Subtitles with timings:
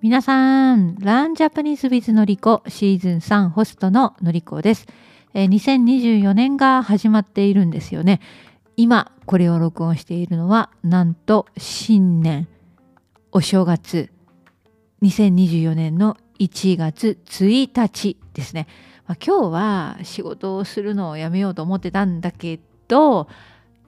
[0.00, 4.86] 皆さん、ランジャパニーズウィズのりこシーズン3ホストののりこです、
[5.34, 5.48] えー。
[5.48, 8.20] 2024年が始まっているんですよね。
[8.76, 12.46] 今これを録音しているのはなんと新年
[13.32, 14.12] お正月
[15.02, 18.68] 2024年の1月1日ですね。
[19.08, 23.26] まあ、今日は仕事をするのをやめようと思ってたんだけど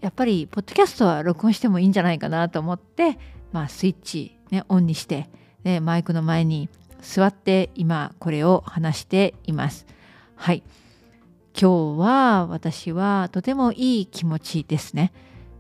[0.01, 3.19] やっぱりポッドキャストは録音してもいいんじゃないかなと思って、
[3.53, 5.29] まあ、スイッチ、ね、オンにして
[5.65, 6.69] でマイクの前に
[7.03, 9.87] 座って今これを話しています。
[10.37, 10.63] はい。
[11.61, 15.13] 今日は私はとてもいい気持ちですね。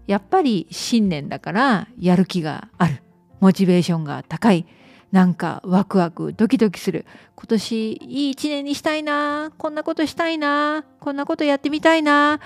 [0.07, 3.03] やっぱり新年だからやる気がある。
[3.41, 4.67] モチベーションが高い。
[5.13, 7.05] なんかワクワクドキドキする。
[7.37, 9.51] 今年いい一年にしたいな。
[9.59, 10.85] こんなことしたいな。
[11.01, 12.41] こんなことやってみたいな。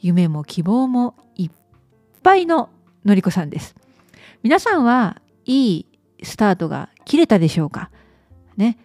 [0.00, 1.50] 夢も希望もいっ
[2.22, 2.70] ぱいの
[3.04, 3.74] のりこさんです。
[4.42, 5.86] 皆さんはいい
[6.22, 7.90] スタートが切れたでしょうか？
[8.56, 8.78] ね。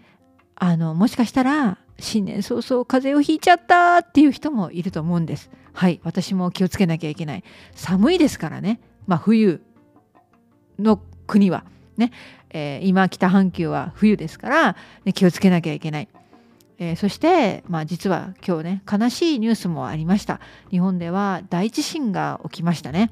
[0.55, 5.49] あのもしかしたら新年早々風邪をひいちゃったっていう人もいると思うんです。
[5.73, 5.99] はい。
[6.03, 7.43] 私も気をつけなきゃいけない。
[7.73, 8.79] 寒いですからね。
[9.07, 9.61] まあ冬
[10.79, 11.65] の国は。
[11.97, 12.11] ね、
[12.49, 16.09] えー、今北半球は冬ですから、ね、気をつけなきゃいけない、
[16.77, 20.39] えー、そして、まあ、実は今日ね悲しいニュースもありました。
[20.71, 23.11] 日本では大地震が起きましたね、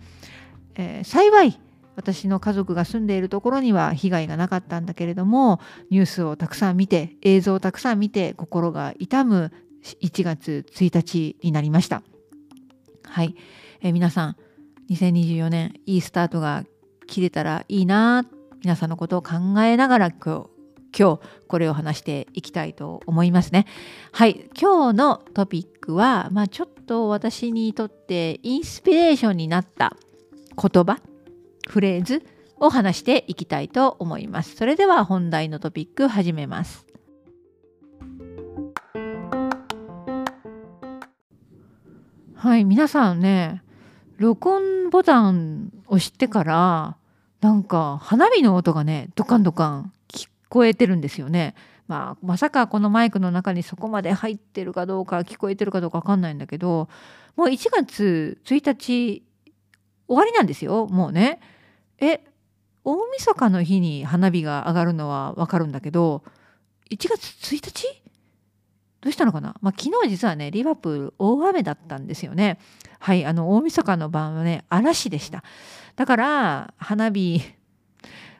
[0.75, 1.59] えー、幸い
[1.95, 9.51] 私の家族が住んでいるところには被害がなかったんだけれどもニュースをたくさん見て映像をたくさん見て心が痛む
[10.01, 12.03] 1月1日になりました。
[13.03, 13.35] はい、
[13.81, 14.35] えー、皆さん
[14.89, 16.63] 2024年いいスタートが
[17.05, 18.25] 切れたらいいな
[18.61, 20.52] 皆さんのことを考えながら今日
[20.97, 23.65] 今日これを話していきたいと思いますね。
[24.11, 29.95] はい、今日のトピックは、まあ、ちょっと私にとってインスピレーションになった
[30.55, 30.99] 言葉
[31.67, 32.23] フレーズ
[32.57, 34.55] を話していきたいと思います。
[34.55, 36.85] それでは本題のトピック始めます。
[42.35, 43.63] はい、皆さんね、
[44.17, 46.97] 録音ボタンを押してから
[47.41, 51.55] なんか花火の音がねドカンドカン聞こえてるんですよね。
[51.87, 56.87] まあ、まさかこのマイクの中にそこまで入ってるかどうか聞こえてるかどうか分かんないんだけど
[57.35, 59.23] もう1月1日
[60.07, 61.39] 終わりなんですよもうね。
[61.99, 62.23] え
[62.83, 66.23] 大晦日の日に花火が上がるのは分かるんだけど
[66.91, 68.03] 1月1日？
[69.01, 72.59] どうしたのかな、まあ、昨日実はねリバプール大雨だったんですよね。
[72.99, 75.43] はいあの大晦日の晩はね嵐でした。
[75.95, 77.41] だから花火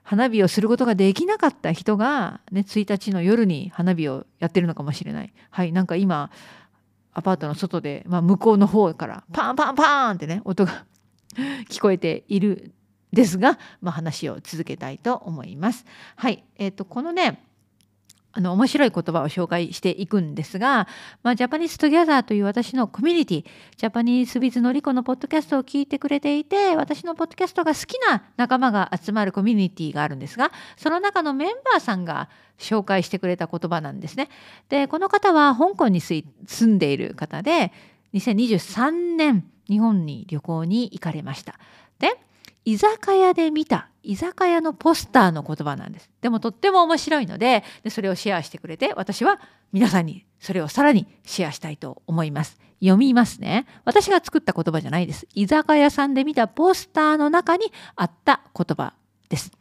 [0.04, 5.34] 花火をすることができなかった人が、ね、1日の夜に花火をやってるのかもしれない。
[5.50, 6.30] はいなんか今
[7.14, 10.86] アパートの外で、まあ、向こうの方からパンパンパンってね音が
[11.70, 12.74] 聞こえている
[13.12, 15.86] ですが、まあ、話を続けたいと思います。
[16.16, 17.44] はい、えーと、このね
[18.36, 20.88] あの面白い言葉を紹介していくんですが、
[21.22, 23.46] まあ、 Japanese Together という私のコミュニティ
[23.78, 32.28] Japanese with のりこのポッドキャストを聞いてくれていて私のポッドキャストが好きな仲間が集まるコミュニティがあるんですがその中のメンバーさんが
[32.58, 34.30] 紹介してくれた言葉なんですね。
[34.68, 36.34] でこの方は香港に住
[36.66, 37.72] んでいる方で
[38.16, 41.60] 2023年日本に旅行に行かれました。
[42.00, 42.18] で
[42.66, 46.10] 居酒屋で見た居酒屋のポスターの言葉なんです。
[46.22, 49.40] でもとっても面白いのででそれをシェアしてくれて私は
[49.72, 52.60] 皆さんにそれをさらにシェアしたいと思います。
[52.80, 53.66] 読みますね。
[53.86, 55.26] 私が作った言葉じゃないです。
[55.34, 58.94] 居酒屋さんで見たポスターの中にあった言葉
[59.30, 59.52] です。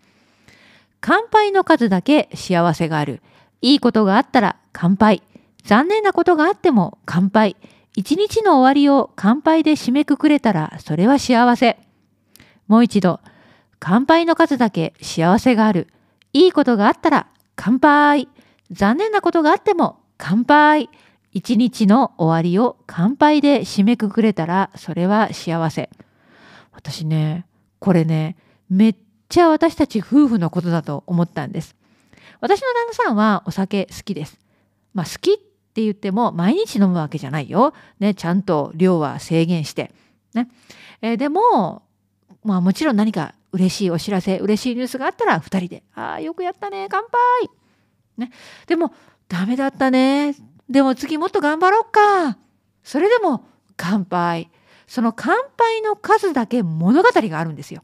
[1.00, 3.22] 乾杯の数だけ幸せがある。
[3.60, 5.22] いいことがあったら乾杯。
[5.64, 7.56] 残念なことがあっても乾杯。
[7.94, 11.78] 一日の終わりを乾杯で締めくくれたらそれは幸せ。
[12.72, 13.20] もう一度、
[13.80, 15.88] 乾杯の数だけ幸せがある。
[16.32, 18.30] いいことがあったら乾杯。
[18.70, 20.88] 残念なことがあっても乾杯。
[21.32, 25.90] 一日の終わりを乾杯で締めくくれたらそれは幸せ。
[26.72, 27.44] 私ね、
[27.78, 28.38] これね、
[28.70, 28.96] めっ
[29.28, 31.76] ちゃ私たち夫婦のことだと思ったんです。
[32.40, 34.38] 私の旦那さんはお酒好きです。
[34.94, 35.36] まあ好きっ
[35.74, 37.74] て言っても毎日飲むわけじゃないよ。
[38.00, 39.92] ね、ちゃんと量は制限して。
[40.32, 40.48] ね。
[41.02, 41.82] えー、でも、
[42.44, 47.02] まあもちろん何か嬉しいお知らせ嬉しいニュースがあったら2人で「ああよくやったね乾
[47.40, 47.50] 杯!」
[48.18, 48.30] ね、
[48.66, 48.94] でも
[49.28, 50.34] 「ダメだったね
[50.68, 52.38] でも次もっと頑張ろうか」
[52.82, 53.44] それでも
[53.76, 54.50] 乾杯
[54.86, 57.82] その乾杯の数だけ物語があるんですよ。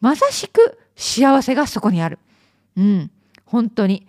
[0.00, 2.18] まさしく幸せがそこにある。
[2.76, 3.10] うん、
[3.44, 4.06] 本当に。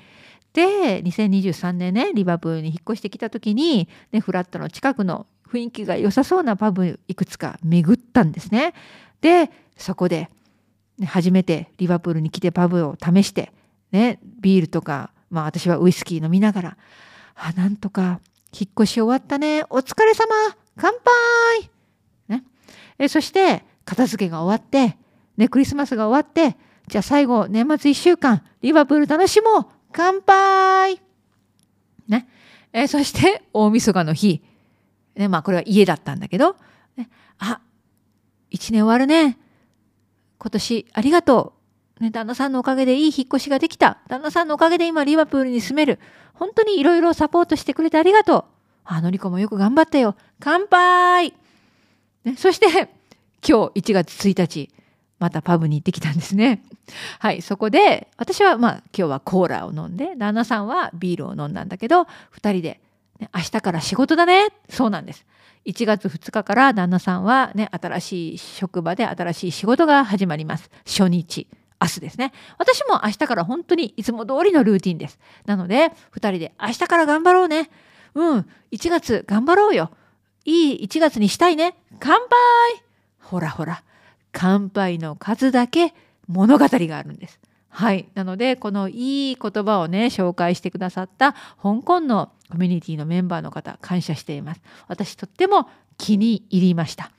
[0.53, 8.73] で2023年ねリバプールに引っ越してきた時に、ね、フラットの近くの雰囲気が良さそうなパブいくつか巡ったんですね。
[9.21, 10.29] でそこで、
[11.05, 13.51] 初めてリバプールに来てパブを試して、
[13.91, 16.77] ね、ビールとか、まあ、私はウイスキー飲みながら
[17.35, 18.19] あなんとか
[18.53, 19.63] 引っ越し終わったね。
[19.69, 20.25] お疲れ様。
[20.77, 20.91] 乾
[21.59, 21.69] 杯、
[22.27, 22.43] ね、
[22.97, 24.97] えそして片付けが終わって、
[25.37, 26.57] ね、クリスマスが終わって
[26.87, 29.65] じゃあ最後年末1週間リバプール楽しもう。
[29.93, 31.01] 乾杯。
[32.07, 32.27] ね。
[32.71, 34.41] えそして大晦日の日、
[35.15, 36.55] ね、まあこれは家だったんだけど、
[36.95, 37.09] ね、
[37.39, 37.59] あ
[38.51, 39.37] 1年終わるね。
[40.41, 41.53] 今年ありがと
[41.99, 43.99] う、ね、旦那さんのおかげでいい引っ越しができた。
[44.07, 45.99] 旦那さんのおかげで今リバプールに住める。
[46.33, 48.43] 本当にいろいろサポートしてくれてありがとう。
[48.83, 50.15] あのりこもよく頑張ったよ。
[50.39, 51.35] 乾杯、
[52.23, 52.65] ね、そして
[53.47, 54.69] 今日1月1日
[55.19, 56.63] またパブに行ってきたんですね。
[57.19, 62.07] はい、そこで私はまあ今日はコーラを飲んで旦那さんはビールを飲んだんだけど2
[62.51, 62.81] 人で、
[63.21, 65.25] ね、明日から仕事だねそうなんです。
[65.65, 70.71] 1月2日から旦那さんはね新しい職場で新しい仕事が始まります。
[70.85, 71.47] 初日
[71.79, 72.33] 明日ですね。
[72.57, 75.19] 私も明日から本当にいつも通りのルーティンです。
[75.45, 77.69] なので2人で明日から頑張ろうね。
[78.15, 79.91] うん、1月頑張ろうよ。
[80.43, 81.75] いい1月にしたいね。
[81.99, 82.83] 乾杯
[83.19, 83.83] ほらほら。
[84.33, 85.93] 乾杯の数だけ
[86.27, 87.39] 物語があるんです。
[87.73, 88.09] はい。
[88.15, 94.61] なので、このいい言葉をね、紹介してくださった香港のコミュニティのメンバーの方、感謝しています。
[94.87, 97.11] 私、とっても気に入りました。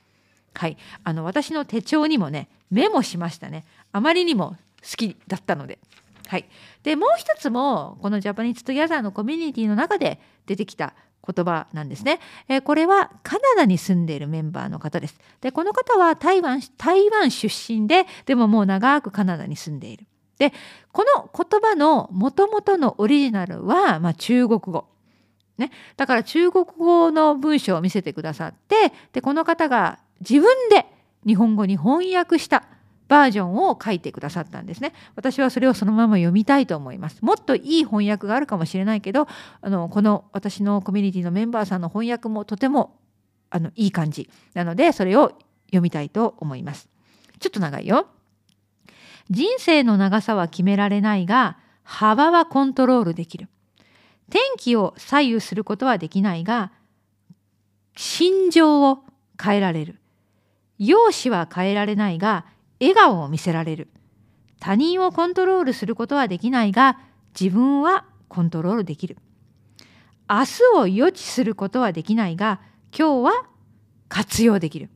[0.53, 0.77] はい。
[1.03, 3.65] あの、私の手帳にもね、メモしましたね。
[3.91, 5.79] あまりにも好きだったので。
[6.27, 6.45] はい。
[6.83, 10.93] で、もう一つも、この Japanese Together のコミュニティの中で出てきた
[11.25, 12.19] 言葉なんですね、
[12.49, 15.17] えー、これはカナダに住んでいるメンバーの方です。
[15.39, 20.05] でこの方は台湾台湾出身ででももう長くカナダに住んでいる。
[20.43, 20.53] で
[20.91, 24.85] この言葉のもともとのオリジナルは、まあ、中国語。
[25.57, 30.87] ね、だから中国語の文章を見せてくださってでこの方が自分で
[31.27, 32.63] 日本語に翻訳した
[33.07, 34.93] バージョンを書いてくださったんですね。
[35.15, 37.21] 私はそれをそのまま読みたいと思います。
[37.21, 39.27] もっといい翻訳があるかもしれないけど、
[39.61, 42.97] あのこの私のコミュニティのメンバーさんの翻訳もとても
[43.51, 45.33] あのいい感じなので、それを
[45.67, 46.89] 読みたいと思います。
[47.39, 48.07] ちょっと長いよ。
[49.29, 53.49] 人生の長さは決められないが、幅はコントロールできる。
[54.29, 56.71] 天気を左右することはできないが、
[57.95, 59.03] 心情を
[59.41, 59.99] 変えられる。
[60.79, 62.45] 容姿は変えられないが、
[62.83, 63.87] 笑顔を見せられる
[64.59, 66.99] 他人をコントロールすることはできないが
[67.39, 69.17] 自分はコントロールできる
[70.29, 72.59] 明日を予知することはできないが
[72.97, 73.45] 今日は
[74.09, 74.89] 活用できる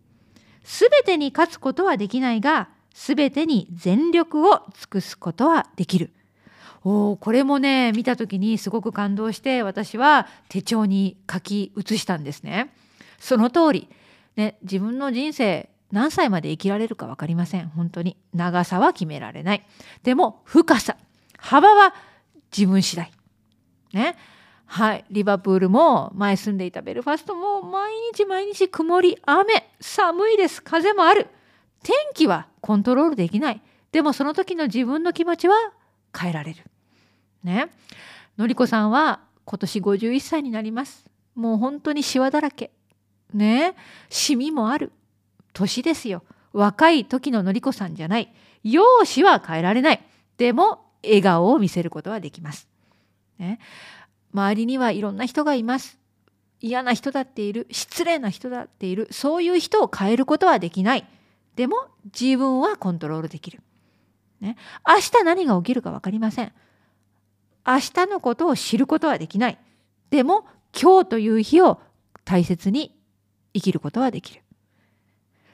[0.63, 6.09] すべてに勝つことはできないがすべてに全力を尽くすことはできる。
[6.83, 12.73] おこれもね見た時にすごく感動して私は手帳に書き写したんですね。
[13.19, 13.88] その通り、
[14.35, 17.67] ね、自分の人生何歳まで生きられるか分かりません。
[17.69, 18.17] 本当に。
[18.33, 19.65] 長さは決められない。
[20.01, 20.97] でも深さ。
[21.38, 21.94] 幅は
[22.51, 23.11] 自分次第。
[23.94, 24.17] ね。
[24.65, 25.05] はい。
[25.11, 30.63] リバプールも前住んでいたベルファストも毎日毎日曇り雨寒いです。
[30.63, 31.27] 風もある。
[31.88, 33.62] 天気はコントロールできない
[33.94, 35.56] でもその時の自分の気持ちは
[36.18, 36.63] 変えられる
[37.44, 37.69] ね
[38.38, 42.72] のりこさんは今年51歳になりますもう本当にシワだらけ
[43.34, 43.75] ね
[44.10, 44.92] シミもある
[45.57, 46.24] 年ですよ。
[46.54, 48.31] 若い時ののりこさんじゃない。
[48.63, 50.02] 容姿は変えられない。
[50.38, 52.68] でも、笑顔を見せることはできます。
[53.40, 53.59] ね、
[54.33, 55.97] 周りにはいろんな人がいます。
[56.59, 57.68] 嫌な人だっている。
[57.71, 59.07] 失礼な人だっている。
[59.11, 61.07] そういう人を変えることはできない。
[61.57, 63.61] でも、自分はコントロールできる。
[64.40, 64.56] ね、
[64.87, 66.54] 明日何が起きるか分かりません。
[67.66, 69.57] 明日のことを知ることはできない。
[70.11, 70.45] でも、
[70.80, 71.81] 今日という日を
[72.23, 72.95] 大切に
[73.54, 74.44] 生きることはできる。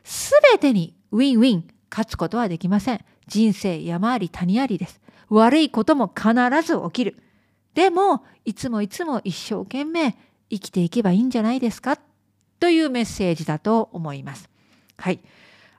[0.03, 3.05] すべてにウィンウィン勝つことはできません。
[3.27, 4.99] 人生山あり谷ありです。
[5.29, 7.23] 悪いことも必ず起きる。
[7.73, 10.17] でも、いつもいつも一生懸命
[10.49, 11.97] 生きていけばいいんじゃないですか？
[12.59, 14.49] というメッセージだと思います。
[14.97, 15.21] はい。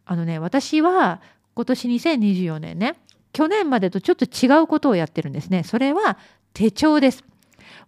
[0.07, 1.21] あのね、私は
[1.55, 2.97] 今年2024年ね、
[3.33, 5.65] 去年までとちょっと違うことをやってるんですね。
[5.65, 6.19] それは
[6.53, 7.25] 手帳です。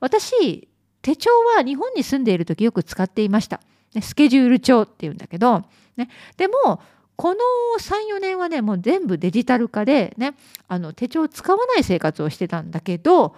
[0.01, 0.69] 私、
[1.03, 3.61] 手帳は日本に住んでいる時よく使っていました。
[4.01, 5.65] スケジュール帳っていうんだけど、
[5.97, 6.81] ね、でも
[7.17, 7.41] この
[7.81, 10.35] 34年はねもう全部デジタル化でね
[10.69, 13.35] あの手帳を使わない生活をしてたんだけど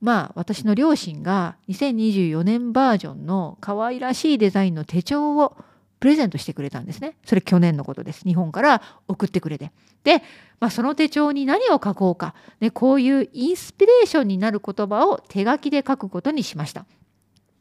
[0.00, 5.56] まあ私の両親が2024年バージョンの可愛らしいデザインの手帳を
[6.00, 7.16] プレゼントしてくれたんですね。
[7.24, 8.24] それ去年のことです。
[8.24, 9.70] 日本から送ってくれて。
[10.02, 10.22] で、
[10.58, 16.86] まあ、その手帳に何を書こうか、ね、こういうインスピレーションになる言葉を手書きで書くことにしました。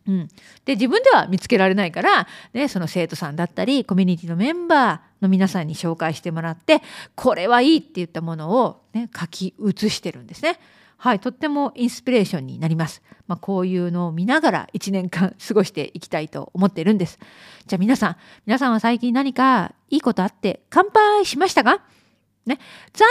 [0.08, 0.28] うん、
[0.66, 6.82] で自分では見つけられないから、ね、その生徒さんだったりコミュニティのメンバーの皆さんに紹介してもらって
[7.16, 10.60] これはいいって言ったものを、ね、書き写してるんですね。
[11.02, 13.02] はい、とってもインスピレーションになります。
[13.26, 17.20] まあ、こういうのを見ながら1年間 過ごしていきたいと思っているんです。
[17.68, 18.16] じゃあ皆さん、
[18.46, 21.82] 皆さんは最近何かいいことあって乾杯しましたか？
[22.46, 22.60] ね、
[22.92, 23.08] 残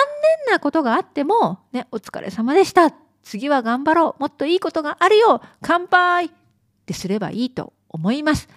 [0.47, 2.93] 念なことがあっても、ね、お疲れ様でした。
[3.23, 4.21] 次は頑張ろう。
[4.21, 5.41] もっといいことがあるよ。
[5.63, 6.31] 乾杯っ
[6.85, 8.49] てすればいいと思います。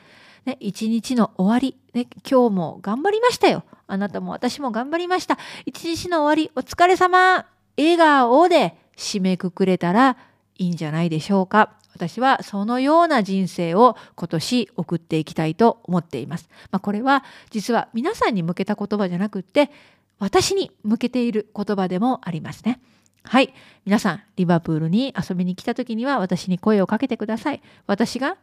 [0.45, 3.63] ね、一日の終わり、ね、今日も頑張りましたよ。
[3.87, 5.37] あなたも私も頑張りました。
[5.65, 7.45] 一日の終わり、お疲れ様。
[7.77, 10.17] 笑顔で締めくくれたら
[10.57, 11.73] いいんじゃないでしょうか。
[11.93, 16.49] 私はそのような人生を今年送っていきたいと思っています。
[16.71, 19.69] まあ、これは実は皆さんに向けた言葉じゃなくって
[20.19, 22.79] 私に向けている言葉でもありますね。
[23.23, 23.53] はい。
[23.85, 27.61] 皆さん、リバプールに遊びに来た時には私に声をかけてください。
[27.87, 28.37] 私が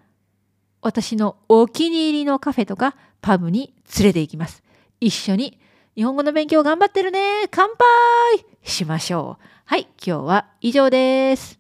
[0.80, 4.62] 私のお気に入りのカフェとかパブに連れて行きます。
[5.00, 5.58] 一緒に
[5.96, 9.57] 日本語の勉強頑張ってるね乾杯しましょう。
[9.70, 11.57] はい、今日は以上です。